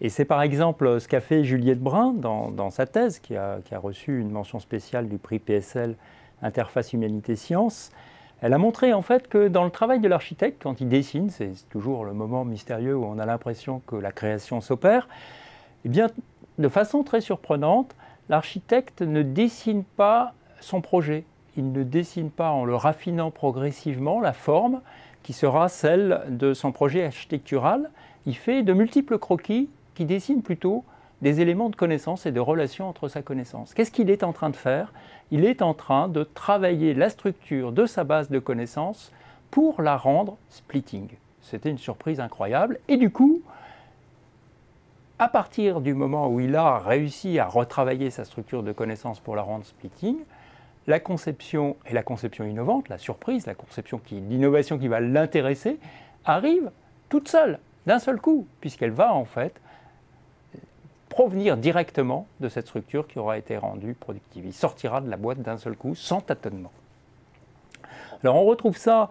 Et 0.00 0.08
c'est 0.08 0.24
par 0.24 0.42
exemple 0.42 0.98
ce 0.98 1.06
qu'a 1.06 1.20
fait 1.20 1.44
Juliette 1.44 1.80
Brun 1.80 2.14
dans, 2.14 2.70
sa 2.70 2.86
thèse, 2.86 3.18
qui 3.18 3.36
a, 3.36 3.58
qui 3.64 3.74
a, 3.74 3.78
reçu 3.78 4.18
une 4.20 4.30
mention 4.30 4.58
spéciale 4.58 5.08
du 5.08 5.18
prix 5.18 5.38
PSL 5.38 5.94
Interface 6.42 6.92
Humanité-Sciences. 6.92 7.92
Elle 8.40 8.52
a 8.54 8.58
montré 8.58 8.92
en 8.92 9.02
fait 9.02 9.28
que 9.28 9.48
dans 9.48 9.64
le 9.64 9.70
travail 9.70 10.00
de 10.00 10.08
l'architecte, 10.08 10.62
quand 10.62 10.80
il 10.80 10.88
dessine, 10.88 11.30
c'est 11.30 11.52
toujours 11.70 12.04
le 12.04 12.12
moment 12.12 12.44
mystérieux 12.44 12.96
où 12.96 13.04
on 13.04 13.18
a 13.18 13.26
l'impression 13.26 13.80
que 13.86 13.96
la 13.96 14.10
création 14.10 14.60
s'opère, 14.60 15.08
eh 15.84 16.06
de 16.58 16.68
façon 16.68 17.02
très 17.02 17.20
surprenante, 17.20 17.94
l'architecte 18.28 19.02
ne 19.02 19.22
dessine 19.22 19.84
pas 19.84 20.34
son 20.60 20.80
projet. 20.80 21.24
Il 21.56 21.72
ne 21.72 21.82
dessine 21.82 22.30
pas 22.30 22.50
en 22.50 22.64
le 22.64 22.74
raffinant 22.74 23.30
progressivement 23.30 24.20
la 24.20 24.32
forme 24.32 24.80
qui 25.22 25.32
sera 25.32 25.68
celle 25.68 26.22
de 26.28 26.54
son 26.54 26.72
projet 26.72 27.04
architectural. 27.04 27.90
Il 28.26 28.36
fait 28.36 28.62
de 28.62 28.72
multiples 28.72 29.18
croquis 29.18 29.68
qui 29.94 30.04
dessinent 30.04 30.42
plutôt 30.42 30.84
des 31.22 31.40
éléments 31.40 31.70
de 31.70 31.76
connaissance 31.76 32.26
et 32.26 32.32
de 32.32 32.40
relation 32.40 32.88
entre 32.88 33.08
sa 33.08 33.22
connaissance. 33.22 33.72
Qu'est-ce 33.72 33.90
qu'il 33.90 34.10
est 34.10 34.22
en 34.22 34.32
train 34.32 34.50
de 34.50 34.56
faire? 34.56 34.92
Il 35.30 35.44
est 35.44 35.62
en 35.62 35.72
train 35.72 36.08
de 36.08 36.22
travailler 36.22 36.92
la 36.92 37.08
structure 37.08 37.72
de 37.72 37.86
sa 37.86 38.04
base 38.04 38.30
de 38.30 38.38
connaissances 38.38 39.12
pour 39.50 39.80
la 39.80 39.96
rendre 39.96 40.36
splitting. 40.50 41.08
C'était 41.40 41.70
une 41.70 41.78
surprise 41.78 42.20
incroyable. 42.20 42.78
Et 42.88 42.96
du 42.96 43.10
coup, 43.10 43.42
à 45.18 45.28
partir 45.28 45.80
du 45.80 45.94
moment 45.94 46.28
où 46.28 46.40
il 46.40 46.56
a 46.56 46.78
réussi 46.78 47.38
à 47.38 47.46
retravailler 47.46 48.10
sa 48.10 48.24
structure 48.24 48.62
de 48.62 48.72
connaissances 48.72 49.20
pour 49.20 49.36
la 49.36 49.42
rendre 49.42 49.64
splitting, 49.64 50.18
la 50.86 51.00
conception 51.00 51.76
et 51.86 51.94
la 51.94 52.02
conception 52.02 52.44
innovante, 52.44 52.88
la 52.88 52.98
surprise, 52.98 53.46
la 53.46 53.54
conception 53.54 53.98
qui, 53.98 54.16
l'innovation 54.16 54.78
qui 54.78 54.88
va 54.88 55.00
l'intéresser, 55.00 55.78
arrive 56.24 56.70
toute 57.08 57.28
seule, 57.28 57.58
d'un 57.86 57.98
seul 57.98 58.20
coup, 58.20 58.46
puisqu'elle 58.60 58.90
va 58.90 59.14
en 59.14 59.24
fait 59.24 59.60
provenir 61.08 61.56
directement 61.56 62.26
de 62.40 62.48
cette 62.48 62.66
structure 62.66 63.06
qui 63.06 63.20
aura 63.20 63.38
été 63.38 63.56
rendue 63.56 63.94
productive. 63.94 64.44
Il 64.44 64.52
sortira 64.52 65.00
de 65.00 65.08
la 65.08 65.16
boîte 65.16 65.40
d'un 65.40 65.58
seul 65.58 65.76
coup, 65.76 65.94
sans 65.94 66.20
tâtonnement. 66.20 66.72
Alors 68.22 68.36
on 68.36 68.44
retrouve 68.44 68.76
ça 68.76 69.10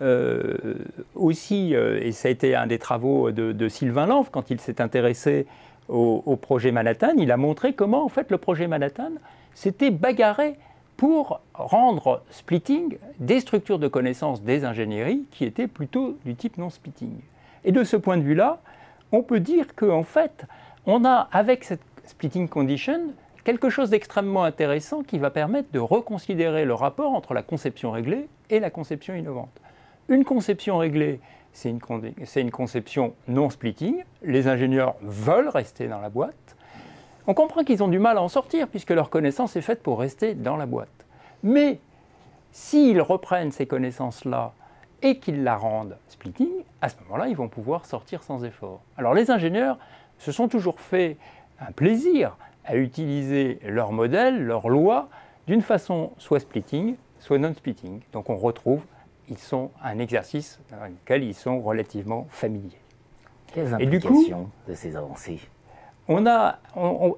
euh, 0.00 0.74
aussi, 1.14 1.74
euh, 1.74 2.00
et 2.02 2.12
ça 2.12 2.28
a 2.28 2.30
été 2.30 2.54
un 2.56 2.66
des 2.66 2.78
travaux 2.78 3.30
de, 3.30 3.68
Sylvain 3.68 4.06
Lanf 4.06 4.30
quand 4.30 4.50
il 4.50 4.60
s'est 4.60 4.80
intéressé 4.80 5.46
au, 5.88 6.36
projet 6.40 6.72
Manhattan, 6.72 7.12
il 7.18 7.30
a 7.30 7.36
montré 7.36 7.74
comment 7.74 8.04
en 8.04 8.08
fait 8.08 8.30
le 8.30 8.38
projet 8.38 8.66
Manhattan 8.66 9.12
s'était 9.54 9.90
bagarré 9.90 10.56
pour 10.96 11.40
rendre 11.52 12.22
splitting 12.30 12.96
des 13.18 13.40
structures 13.40 13.78
de 13.78 13.88
connaissances 13.88 14.42
des 14.42 14.64
ingénieries 14.64 15.24
qui 15.30 15.44
étaient 15.44 15.66
plutôt 15.66 16.16
du 16.24 16.34
type 16.36 16.56
non 16.56 16.70
splitting. 16.70 17.18
Et 17.64 17.72
de 17.72 17.84
ce 17.84 17.96
point 17.96 18.16
de 18.16 18.22
vue-là, 18.22 18.60
on 19.12 19.22
peut 19.22 19.40
dire 19.40 19.74
qu'en 19.74 20.04
fait, 20.04 20.46
on 20.86 21.04
a 21.04 21.28
avec 21.32 21.64
cette 21.64 21.82
splitting 22.06 22.48
condition 22.48 23.12
quelque 23.44 23.68
chose 23.68 23.90
d'extrêmement 23.90 24.44
intéressant 24.44 25.02
qui 25.02 25.18
va 25.18 25.30
permettre 25.30 25.70
de 25.72 25.78
reconsidérer 25.78 26.64
le 26.64 26.74
rapport 26.74 27.12
entre 27.12 27.34
la 27.34 27.42
conception 27.42 27.90
réglée 27.90 28.28
et 28.50 28.58
la 28.58 28.70
conception 28.70 29.14
innovante. 29.14 29.60
Une 30.08 30.24
conception 30.24 30.78
réglée, 30.78 31.20
c'est 31.52 31.70
une, 31.70 32.50
conception 32.50 33.14
non 33.26 33.48
splitting. 33.48 34.04
Les 34.22 34.48
ingénieurs 34.48 34.96
veulent 35.00 35.48
rester 35.48 35.88
dans 35.88 36.00
la 36.00 36.10
boîte. 36.10 36.56
On 37.26 37.32
comprend 37.32 37.64
qu'ils 37.64 37.82
ont 37.82 37.88
du 37.88 37.98
mal 37.98 38.18
à 38.18 38.22
en 38.22 38.28
sortir 38.28 38.68
puisque 38.68 38.90
leur 38.90 39.08
connaissance 39.08 39.56
est 39.56 39.62
faite 39.62 39.82
pour 39.82 39.98
rester 39.98 40.34
dans 40.34 40.56
la 40.56 40.66
boîte. 40.66 41.06
Mais 41.42 41.80
s'ils 42.52 43.00
reprennent 43.00 43.50
ces 43.50 43.66
connaissances-là 43.66 44.52
et 45.00 45.18
qu'ils 45.20 45.42
la 45.42 45.56
rendent 45.56 45.96
splitting, 46.08 46.52
à 46.82 46.90
ce 46.90 46.96
moment-là, 47.04 47.28
ils 47.28 47.36
vont 47.36 47.48
pouvoir 47.48 47.86
sortir 47.86 48.22
sans 48.22 48.44
effort. 48.44 48.82
Alors 48.98 49.14
les 49.14 49.30
ingénieurs 49.30 49.78
se 50.18 50.32
sont 50.32 50.48
toujours 50.48 50.80
fait 50.80 51.16
un 51.60 51.72
plaisir 51.72 52.36
à 52.66 52.76
utiliser 52.76 53.58
leur 53.64 53.92
modèle, 53.92 54.44
leur 54.44 54.68
loi, 54.68 55.08
d'une 55.46 55.62
façon 55.62 56.12
soit 56.18 56.40
splitting, 56.40 56.96
soit 57.20 57.38
non-splitting. 57.38 58.00
Donc 58.12 58.28
on 58.28 58.36
retrouve 58.36 58.84
ils 59.28 59.38
sont 59.38 59.70
un 59.82 59.98
exercice 59.98 60.60
dans 60.70 60.84
lequel 60.84 61.24
ils 61.24 61.34
sont 61.34 61.60
relativement 61.60 62.26
familiers. 62.30 62.80
Quelles 63.52 63.72
implications 63.72 64.50
de 64.68 64.74
ces 64.74 64.96
avancées 64.96 65.40
on 66.06 66.26
a, 66.26 66.58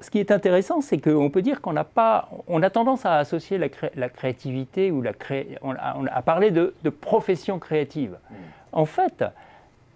ce 0.01 0.11
qui 0.11 0.21
est 0.21 0.31
intéressant, 0.31 0.81
c'est 0.81 0.99
qu'on 0.99 1.29
peut 1.29 1.43
dire 1.43 1.61
qu'on 1.61 1.73
n'a 1.73 1.83
pas, 1.83 2.29
on 2.47 2.63
a 2.63 2.71
tendance 2.71 3.05
à 3.05 3.17
associer 3.17 3.59
la, 3.59 4.09
créativité 4.09 4.93
ou 4.93 5.03
la 5.03 5.11
on, 5.63 5.75
a, 5.75 6.23
parlé 6.23 6.53
de, 6.53 6.73
profession 7.01 7.59
créative. 7.59 8.17
Mm. 8.31 8.35
En 8.73 8.85
fait, 8.85 9.25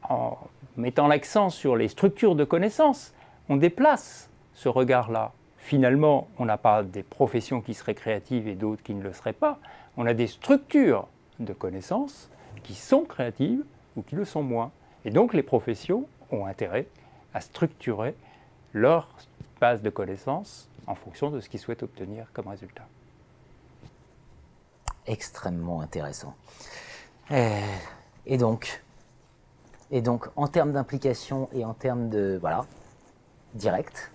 en 0.09 0.39
mettant 0.77 1.07
l'accent 1.07 1.51
sur 1.51 1.77
les 1.77 1.87
structures 1.87 2.35
de 2.35 2.43
connaissances, 2.43 3.15
on 3.49 3.57
déplace 3.57 4.29
ce 4.55 4.69
regard-là. 4.69 5.33
Finalement, 5.59 6.27
on 6.39 6.47
n'a 6.47 6.59
pas 6.59 6.83
des 6.83 7.03
professions 7.05 7.61
qui 7.61 7.75
seraient 7.75 7.95
créatives 7.95 8.49
et 8.49 8.55
d'autres 8.55 8.83
qui 8.83 8.95
ne 8.95 9.03
le 9.03 9.13
seraient 9.13 9.33
pas. 9.33 9.61
On 9.97 10.07
a 10.07 10.15
des 10.15 10.27
structures 10.27 11.07
de 11.41 11.53
connaissances 11.53 12.31
qui 12.63 12.75
sont 12.75 13.03
créatives 13.03 13.65
ou 13.97 14.03
qui 14.03 14.15
le 14.15 14.25
sont 14.25 14.43
moins. 14.43 14.71
Et 15.05 15.11
donc 15.11 15.35
les 15.35 15.43
professions 15.43 16.07
ont 16.31 16.47
intérêt 16.47 16.87
à 17.35 17.41
structurer 17.41 18.15
leur 18.73 19.09
base 19.61 19.83
de 19.83 19.91
connaissances 19.91 20.69
en 20.87 20.95
fonction 20.95 21.31
de 21.31 21.41
ce 21.41 21.49
qu'ils 21.49 21.61
souhaitent 21.61 21.83
obtenir 21.83 22.27
comme 22.33 22.49
résultat. 22.49 22.87
Extrêmement 25.07 25.81
intéressant. 25.81 26.35
Euh, 27.31 27.61
et 28.27 28.37
donc, 28.37 28.83
et 29.91 30.03
donc 30.03 30.29
en 30.37 30.49
termes 30.49 30.73
d'implication 30.73 31.49
et 31.53 31.65
en 31.65 31.75
termes 31.75 32.09
de 32.11 32.39
voilà 32.41 32.65
direct, 33.55 34.11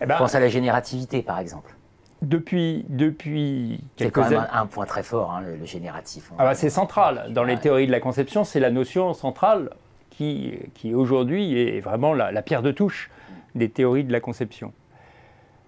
eh 0.00 0.06
ben, 0.06 0.16
pense 0.18 0.34
à 0.34 0.40
la 0.40 0.48
générativité 0.48 1.22
par 1.22 1.38
exemple 1.38 1.76
depuis, 2.22 2.84
depuis 2.88 3.80
quelques 3.96 4.18
années. 4.18 4.28
C'est 4.28 4.34
quand 4.34 4.42
même 4.42 4.50
un, 4.52 4.66
point 4.66 4.86
très 4.86 5.02
fort, 5.02 5.32
hein, 5.32 5.42
le, 5.42 5.64
génératif. 5.66 6.32
Ah 6.38 6.44
bah 6.44 6.54
c'est 6.54 6.70
central. 6.70 7.26
Dans 7.30 7.44
les 7.44 7.58
théories 7.58 7.86
de 7.86 7.92
la 7.92 8.00
conception, 8.00 8.44
c'est 8.44 8.60
la 8.60 8.70
notion 8.70 9.12
centrale 9.12 9.70
qui, 10.10 10.54
qui 10.74 10.94
aujourd'hui 10.94 11.58
est 11.58 11.80
vraiment 11.80 12.14
la, 12.14 12.42
pierre 12.42 12.62
de 12.62 12.70
touche 12.70 13.10
des 13.54 13.68
théories 13.68 14.04
de 14.04 14.12
la 14.12 14.20
conception. 14.20 14.72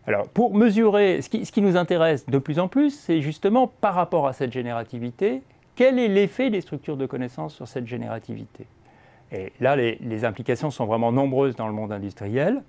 Alors, 0.07 0.29
pour 0.29 0.55
mesurer, 0.55 1.23
ce 1.23 1.29
qui, 1.29 1.45
ce 1.45 1.53
qui 1.53 1.63
nous 1.63 1.77
intéresse 1.77 2.27
de 2.27 2.39
plus 2.39 2.59
en 2.59 2.69
plus, 2.69 2.91
c'est 2.91 3.21
justement 3.21 3.67
par 3.67 3.95
rapport 3.95 4.27
à 4.27 4.33
cette 4.33 4.53
générativité, 4.53 5.43
quel 5.77 5.99
est 5.99 6.09
l'effet 6.09 6.51
des 6.51 6.61
structures 6.61 6.97
de 6.97 7.07
connaissances 7.07 7.55
sur 7.55 7.67
cette 7.67 7.87
générativité? 7.87 8.67
Et 9.33 9.53
là, 9.61 9.77
les, 9.77 9.99
les 10.03 10.25
implications 10.25 10.71
sont 10.71 10.85
vraiment 10.85 11.11
nombreuses 11.11 11.57
dans 11.57 11.67
le 11.67 11.73
monde 11.73 11.91
industriel. 11.91 12.63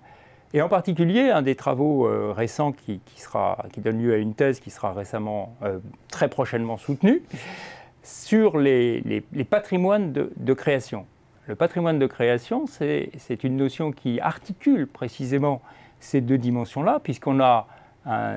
Et 0.53 0.61
en 0.61 0.69
particulier, 0.69 1.29
un 1.29 1.41
des 1.41 1.55
travaux 1.55 2.07
euh, 2.07 2.31
récents 2.31 2.71
qui, 2.71 3.01
sera, 3.17 3.65
qui, 3.73 3.81
donne 3.81 4.01
lieu 4.01 4.13
à 4.13 4.17
une 4.17 4.33
thèse 4.33 4.59
qui 4.59 4.69
sera 4.69 4.93
récemment, 4.93 5.55
euh, 5.63 5.79
très 6.09 6.29
prochainement 6.29 6.77
soutenue, 6.77 7.23
sur 8.03 8.57
les, 8.57 9.23
patrimoines 9.49 10.13
de, 10.13 10.53
création. 10.53 11.05
Le 11.47 11.55
patrimoine 11.55 11.99
de 11.99 12.07
création, 12.07 12.65
c'est 12.67 13.43
une 13.43 13.57
notion 13.57 13.91
qui 13.91 14.19
articule 14.19 14.87
précisément 14.87 15.61
ces 15.99 16.21
deux 16.21 16.37
dimensions-là, 16.37 16.99
puisqu'on 17.03 17.39
a 17.39 17.67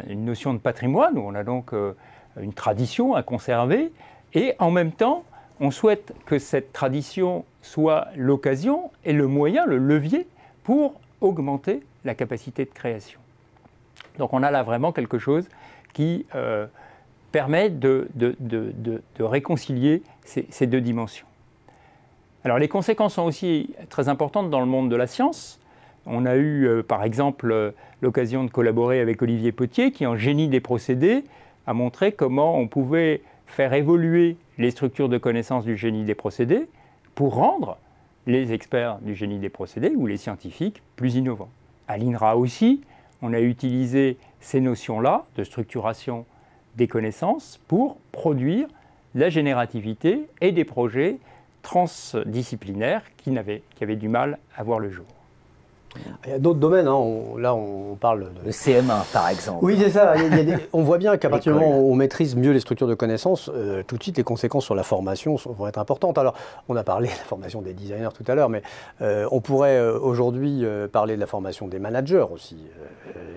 une 0.08 0.24
notion 0.24 0.54
de 0.54 0.58
patrimoine, 0.58 1.18
où 1.18 1.20
on 1.20 1.34
a 1.34 1.44
donc 1.44 1.72
euh, 1.72 1.92
une 2.40 2.54
tradition 2.54 3.14
à 3.14 3.22
conserver, 3.22 3.92
et 4.34 4.54
en 4.58 4.70
même 4.70 4.92
temps, 4.92 5.24
on 5.60 5.70
souhaite 5.70 6.14
que 6.26 6.38
cette 6.38 6.72
tradition 6.72 7.44
soit 7.62 8.08
l'occasion 8.16 8.90
et 9.04 9.12
le 9.12 9.26
moyen, 9.26 9.66
le 9.66 9.78
levier 9.78 10.26
pour 10.62 10.94
augmenter 11.20 11.80
la 12.04 12.14
capacité 12.14 12.64
de 12.64 12.70
création. 12.70 13.20
Donc 14.18 14.32
on 14.32 14.42
a 14.42 14.50
là 14.50 14.62
vraiment 14.62 14.92
quelque 14.92 15.18
chose 15.18 15.48
qui 15.92 16.26
euh, 16.34 16.66
permet 17.32 17.70
de, 17.70 18.08
réconcilier 19.18 20.02
ces, 20.24 20.66
deux 20.66 20.80
dimensions. 20.80 21.26
Alors 22.44 22.58
les 22.58 22.68
conséquences 22.68 23.14
sont 23.14 23.24
aussi 23.24 23.74
très 23.88 24.08
importantes 24.08 24.50
dans 24.50 24.60
le 24.60 24.66
monde 24.66 24.90
de 24.90 24.96
la 24.96 25.06
science. 25.06 25.60
On 26.06 26.24
a 26.24 26.36
eu 26.36 26.66
euh, 26.66 26.82
par 26.82 27.04
exemple 27.04 27.50
euh, 27.52 27.70
l'occasion 28.00 28.44
de 28.44 28.50
collaborer 28.50 29.00
avec 29.00 29.20
Olivier 29.20 29.52
Potier 29.52 29.92
qui 29.92 30.06
en 30.06 30.16
génie 30.16 30.48
des 30.48 30.60
procédés 30.60 31.24
a 31.66 31.74
montré 31.74 32.12
comment 32.12 32.56
on 32.56 32.66
pouvait 32.66 33.22
faire 33.46 33.74
évoluer 33.74 34.36
les 34.56 34.70
structures 34.70 35.08
de 35.08 35.18
connaissance 35.18 35.64
du 35.64 35.76
génie 35.76 36.04
des 36.04 36.14
procédés 36.14 36.68
pour 37.14 37.34
rendre 37.34 37.76
les 38.28 38.52
experts 38.52 38.98
du 39.00 39.14
génie 39.14 39.38
des 39.38 39.48
procédés 39.48 39.94
ou 39.96 40.06
les 40.06 40.18
scientifiques 40.18 40.82
plus 40.96 41.16
innovants. 41.16 41.48
À 41.88 41.96
l'INRA 41.96 42.36
aussi, 42.36 42.82
on 43.22 43.32
a 43.32 43.40
utilisé 43.40 44.18
ces 44.38 44.60
notions-là 44.60 45.24
de 45.36 45.44
structuration 45.44 46.26
des 46.76 46.86
connaissances 46.88 47.58
pour 47.68 47.96
produire 48.12 48.68
la 49.14 49.30
générativité 49.30 50.28
et 50.42 50.52
des 50.52 50.64
projets 50.64 51.16
transdisciplinaires 51.62 53.02
qui, 53.16 53.32
qui 53.74 53.84
avaient 53.84 53.96
du 53.96 54.08
mal 54.08 54.38
à 54.54 54.62
voir 54.62 54.78
le 54.78 54.90
jour. 54.90 55.06
Il 56.24 56.30
y 56.30 56.32
a 56.32 56.38
d'autres 56.38 56.58
domaines, 56.58 56.86
hein. 56.86 57.04
là 57.38 57.54
on 57.54 57.96
parle 57.96 58.20
de... 58.20 58.46
Le 58.46 58.50
CM1 58.50 59.12
par 59.12 59.28
exemple. 59.28 59.64
Oui 59.64 59.76
c'est 59.78 59.90
ça, 59.90 60.14
on 60.72 60.82
voit 60.82 60.98
bien 60.98 61.16
qu'à 61.16 61.30
partir 61.30 61.52
du 61.52 61.58
moment 61.58 61.78
où 61.78 61.92
on 61.92 61.94
maîtrise 61.94 62.36
mieux 62.36 62.52
les 62.52 62.60
structures 62.60 62.86
de 62.86 62.94
connaissances, 62.94 63.50
euh, 63.54 63.82
tout 63.86 63.96
de 63.96 64.02
suite 64.02 64.16
les 64.16 64.24
conséquences 64.24 64.64
sur 64.64 64.74
la 64.74 64.82
formation 64.82 65.36
vont 65.36 65.66
être 65.66 65.78
importantes. 65.78 66.18
Alors 66.18 66.34
on 66.68 66.76
a 66.76 66.84
parlé 66.84 67.08
de 67.08 67.12
la 67.12 67.24
formation 67.24 67.62
des 67.62 67.74
designers 67.74 68.08
tout 68.14 68.24
à 68.30 68.34
l'heure, 68.34 68.48
mais 68.48 68.62
euh, 69.00 69.26
on 69.30 69.40
pourrait 69.40 69.78
euh, 69.78 69.98
aujourd'hui 69.98 70.64
parler 70.92 71.16
de 71.16 71.20
la 71.20 71.26
formation 71.26 71.68
des 71.68 71.78
managers 71.78 72.26
aussi. 72.30 72.56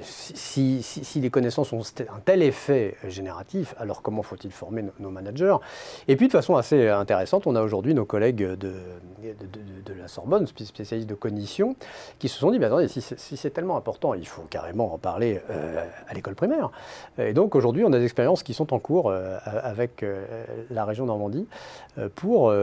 Si, 0.01 0.84
les 1.15 1.29
connaissances 1.29 1.74
ont 1.74 1.81
un 1.81 2.20
tel 2.24 2.41
effet 2.41 2.96
génératif, 3.08 3.75
alors 3.77 4.01
comment 4.01 4.24
faut-il 4.24 4.51
former 4.51 4.86
nos, 5.00 5.10
managers? 5.10 5.58
Et 6.08 6.15
puis 6.15 6.27
de 6.27 6.31
façon 6.31 6.55
assez 6.55 6.89
intéressante, 6.89 7.46
on 7.46 7.55
a 7.55 7.62
aujourd'hui 7.62 7.93
nos 7.93 8.05
collègues 8.05 8.38
de, 8.38 8.55
de, 8.55 8.74
de 9.86 9.93
la 9.93 10.08
Sorbonne, 10.08 10.48
spécialistes 10.48 11.10
de 11.10 11.15
cognition, 11.15 11.75
qui 12.20 12.27
se 12.27 12.39
sont 12.42 12.52
dit, 12.52 12.60
mais 12.60 12.66
attendez, 12.66 12.88
si 12.88 13.02
c'est 13.38 13.50
tellement 13.52 13.78
important, 13.78 14.14
il 14.14 14.28
faut 14.28 14.44
carrément 14.50 14.94
en 14.94 14.98
parler 14.98 15.40
euh, 15.50 15.86
à 16.08 16.14
l'école 16.14 16.36
primaire. 16.36 16.72
Et 17.18 17.34
donc 17.34 17.56
aujourd'hui, 17.56 17.84
on 17.86 17.94
a 17.94 18.00
des 18.00 18.04
expériences 18.04 18.44
qui 18.44 18.54
sont 18.54 18.74
en 18.74 18.80
cours 18.80 19.10
euh, 19.10 19.38
avec 19.46 20.04
euh, 20.04 20.26
la 20.70 20.86
région 20.86 21.06
Normandie 21.06 21.48
pour 22.16 22.54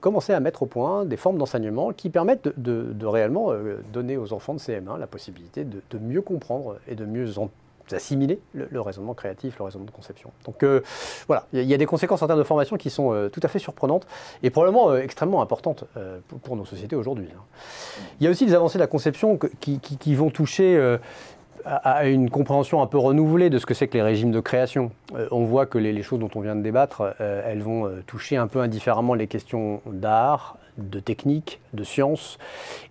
commencer 0.00 0.32
à 0.32 0.40
mettre 0.40 0.62
au 0.62 0.66
point 0.66 1.04
des 1.04 1.16
formes 1.16 1.38
d'enseignement 1.38 1.92
qui 1.92 2.10
permettent 2.10 2.48
de, 2.58 3.06
réellement 3.06 3.52
donner 3.92 4.16
aux 4.16 4.32
enfants 4.32 4.54
de 4.54 4.58
CM1 4.58 4.98
la 4.98 5.06
possibilité 5.06 5.64
de, 5.64 5.98
mieux 5.98 6.22
comprendre 6.22 6.76
et 6.88 6.94
de 6.94 7.04
mieux 7.04 7.38
assimiler 7.90 8.40
le, 8.54 8.80
raisonnement 8.80 9.14
créatif, 9.14 9.58
le 9.58 9.64
raisonnement 9.64 9.86
de 9.86 9.92
conception. 9.92 10.30
Donc 10.44 10.62
euh, 10.62 10.80
voilà, 11.26 11.46
il 11.52 11.62
y, 11.62 11.74
a 11.74 11.76
des 11.76 11.86
conséquences 11.86 12.22
en 12.22 12.26
termes 12.26 12.38
de 12.38 12.44
formation 12.44 12.76
qui 12.76 12.90
sont 12.90 13.12
euh, 13.12 13.28
tout 13.28 13.40
à 13.42 13.48
fait 13.48 13.58
surprenantes 13.58 14.06
et 14.42 14.50
probablement 14.50 14.90
euh, 14.90 15.02
extrêmement 15.02 15.42
importantes 15.42 15.84
pour, 16.42 16.56
nos 16.56 16.64
sociétés 16.64 16.96
aujourd'hui. 16.96 17.28
Hein. 17.34 17.42
Il 18.20 18.24
y 18.24 18.26
a 18.26 18.30
aussi 18.30 18.46
des 18.46 18.54
avancées 18.54 18.78
de 18.78 18.82
la 18.82 18.86
conception 18.86 19.38
qui, 19.60 20.14
vont 20.14 20.30
toucher 20.30 20.98
à, 21.64 22.06
une 22.06 22.30
compréhension 22.30 22.82
un 22.82 22.86
peu 22.86 22.98
renouvelée 22.98 23.50
de 23.50 23.58
ce 23.58 23.66
que 23.66 23.74
c'est 23.74 23.88
que 23.88 23.94
les 23.94 24.02
régimes 24.02 24.32
de 24.32 24.40
création. 24.40 24.92
on 25.30 25.44
voit 25.44 25.66
que 25.66 25.78
les, 25.78 25.92
les, 25.92 26.02
choses 26.02 26.18
dont 26.18 26.30
on 26.34 26.40
vient 26.40 26.54
de 26.54 26.62
débattre, 26.62 27.14
elles 27.18 27.62
vont 27.62 27.90
toucher 28.06 28.36
un 28.36 28.46
peu 28.46 28.60
indifféremment 28.60 29.14
les 29.14 29.26
questions 29.26 29.80
d'art, 29.86 30.58
de 30.78 31.00
technique, 31.00 31.60
de 31.74 31.84
science. 31.84 32.38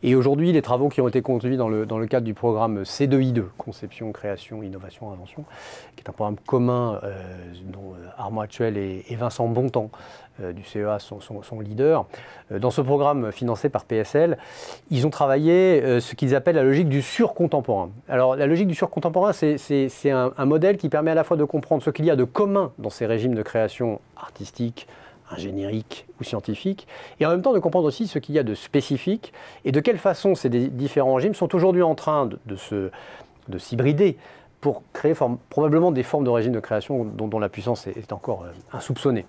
Et 0.04 0.16
aujourd'hui, 0.16 0.52
les 0.52 0.62
travaux 0.62 0.90
qui 0.90 1.02
ont 1.02 1.08
été 1.08 1.22
conduits 1.22 1.58
dans 1.58 1.70
le, 1.70 1.86
dans 1.86 1.98
le 1.98 2.08
cadre 2.08 2.26
du 2.26 2.34
programme 2.34 2.84
C2I2, 2.84 3.44
Conception, 3.58 4.12
Création, 4.12 4.64
Innovation, 4.64 5.12
Invention, 5.12 5.46
qui 5.96 6.04
est 6.04 6.10
un 6.10 6.14
programme 6.14 6.38
commun 6.46 7.00
euh, 7.04 7.22
dont 7.66 7.94
euh, 7.94 8.08
Armand 8.18 8.42
Actuel 8.42 8.78
et, 8.78 9.04
Vincent 9.16 9.48
Bontemps 9.48 9.90
euh, 10.42 10.54
du 10.54 10.64
CEA 10.64 11.00
sont, 11.00 11.20
leaders. 11.60 12.06
Dans 12.52 12.72
ce 12.72 12.82
programme 12.82 13.32
financé 13.32 13.70
par 13.70 13.86
PSL, 13.86 14.38
ils 14.90 15.08
ont 15.08 15.10
travaillé 15.10 16.00
ce 16.00 16.16
qu'ils 16.16 16.36
appellent 16.36 16.56
la 16.56 16.64
logique 16.64 16.90
du 16.90 17.02
surcontemporain. 17.02 17.92
Alors 18.10 18.36
la 18.36 18.46
logique 18.46 18.68
du 18.68 18.76
surcontemporain, 18.76 19.32
c'est 19.34 20.12
un 20.12 20.46
modèle 20.46 20.78
qui 20.78 20.90
permet 20.90 21.12
à 21.12 21.16
la 21.16 21.24
fois 21.24 21.38
de 21.38 21.44
comprendre 21.44 21.84
ce 21.84 21.90
qu'il 21.90 22.06
y 22.06 22.12
a 22.12 22.16
de 22.16 22.24
commun 22.24 22.72
dans 22.78 22.90
ces 22.90 23.06
régimes 23.06 23.36
de 23.36 23.42
création 23.42 24.02
artistique, 24.18 24.88
ingénierique 25.32 26.06
ou 26.20 26.24
scientifique, 26.24 26.88
et 27.20 27.26
en 27.26 27.30
même 27.30 27.42
temps 27.42 27.54
de 27.54 27.60
comprendre 27.60 27.88
aussi 27.88 28.08
ce 28.08 28.20
qu'il 28.20 28.36
y 28.36 28.40
a 28.40 28.44
de 28.44 28.54
spécifique 28.54 29.34
et 29.66 29.72
de 29.72 29.80
quelle 29.80 29.98
façon 29.98 30.36
ces 30.36 30.50
différents 30.50 31.16
régimes 31.16 31.34
sont 31.34 31.54
aujourd'hui 31.56 31.84
en 31.84 31.96
train 31.96 32.30
de, 32.46 33.58
s'hybrider 33.58 34.18
pour 34.60 34.84
créer 34.94 35.14
probablement 35.50 35.92
des 35.92 36.04
formes 36.04 36.24
de 36.24 36.30
régimes 36.30 36.54
de 36.54 36.60
création 36.60 37.04
dont, 37.04 37.40
la 37.40 37.50
puissance 37.50 37.88
est, 37.88 38.14
encore 38.14 38.44
euh, 38.44 38.78
insoupçonnée. 38.78 39.26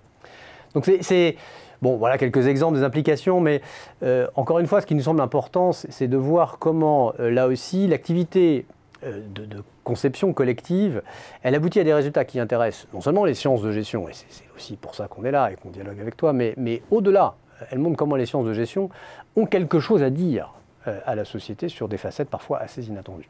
Donc 0.75 0.91
c'est 1.01 1.37
Bon, 1.83 1.97
voilà 1.97 2.17
quelques 2.17 2.47
exemples 2.47 2.79
des 2.79 2.85
implications, 2.85 3.41
mais 3.41 3.61
euh, 4.05 4.29
encore 4.37 4.61
une 4.61 4.69
fois, 4.69 4.81
ce 4.81 4.87
qui 4.87 4.95
nous 4.95 5.03
semble 5.03 5.21
important, 5.21 5.73
c'est 5.73 6.07
de 6.07 6.17
voir 6.17 6.59
comment, 6.61 7.13
euh, 7.19 7.29
là 7.29 7.49
aussi, 7.49 7.89
l'activité 7.89 8.67
euh, 9.05 9.21
de, 9.35 9.63
conception 9.85 10.33
collective, 10.33 11.03
elle 11.43 11.57
aboutit 11.57 11.81
à 11.81 11.85
des 11.85 11.93
résultats 11.93 12.25
qui 12.25 12.39
intéressent 12.39 12.87
non 12.95 13.01
seulement 13.01 13.25
les 13.25 13.35
sciences 13.35 13.63
de 13.63 13.73
gestion, 13.73 14.09
et 14.09 14.13
c'est 14.13 14.45
aussi 14.55 14.77
pour 14.77 14.95
ça 14.95 15.09
qu'on 15.09 15.25
est 15.25 15.33
là 15.33 15.51
et 15.51 15.57
qu'on 15.57 15.71
dialogue 15.71 15.99
avec 16.01 16.17
toi, 16.17 16.33
mais, 16.33 16.55
mais 16.57 16.83
au-delà, 16.93 17.35
elle 17.71 17.81
montre 17.81 17.97
comment 17.97 18.15
les 18.15 18.27
sciences 18.27 18.47
de 18.47 18.53
gestion 18.53 18.91
ont 19.35 19.47
quelque 19.47 19.81
chose 19.81 20.05
à 20.05 20.11
dire 20.11 20.55
euh, 20.87 21.01
à 21.05 21.17
la 21.17 21.25
société 21.25 21.69
sur 21.69 21.89
des 21.89 21.97
facettes 21.97 22.31
parfois 22.31 22.61
assez 22.61 22.87
inattendues. 22.87 23.29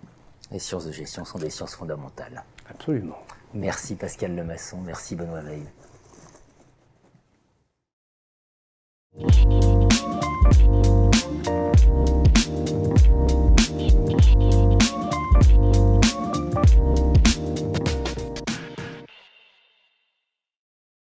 Les 0.50 0.59
sciences 0.59 0.85
de 0.85 0.93
gestion 0.93 1.25
sont 1.25 1.38
des 1.38 1.49
sciences 1.49 1.75
fondamentales. 1.75 2.45
Absolument. 2.69 3.19
Merci 3.55 3.95
Pascal 3.95 4.37
Lemasson, 4.37 4.79
merci 4.85 5.17
Benoît 5.17 5.41
Veil. 5.41 5.67